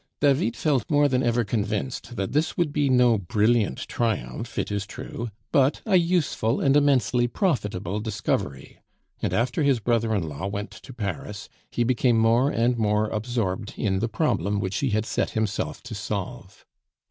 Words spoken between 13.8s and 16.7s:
the problem which he had set himself to solve.